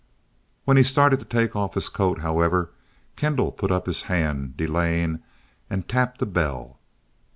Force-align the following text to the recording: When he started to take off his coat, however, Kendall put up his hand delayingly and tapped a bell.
When 0.65 0.77
he 0.77 0.83
started 0.83 1.19
to 1.19 1.25
take 1.27 1.55
off 1.55 1.75
his 1.75 1.87
coat, 1.87 2.21
however, 2.21 2.71
Kendall 3.15 3.51
put 3.51 3.69
up 3.69 3.85
his 3.85 4.01
hand 4.09 4.55
delayingly 4.57 5.19
and 5.69 5.87
tapped 5.87 6.19
a 6.23 6.25
bell. 6.25 6.79